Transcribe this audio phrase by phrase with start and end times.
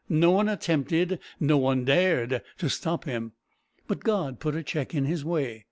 [0.09, 3.33] No one attempted, no one dared, to stop him,
[3.87, 5.59] but God put a check in his way.